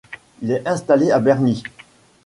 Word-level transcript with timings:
Il 0.41 0.49
est 0.49 0.67
installé 0.67 1.11
à 1.11 1.19
Bernis. 1.19 1.61